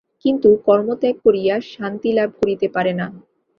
কিন্তু 0.25 0.49
কর্ম 0.67 0.87
ত্যাগ 1.01 1.15
করিয়া 1.25 1.55
শান্তি 1.71 2.09
লাভ 2.13 2.29
করিতে 2.39 2.67
পারে 2.75 2.93
না। 2.93 3.07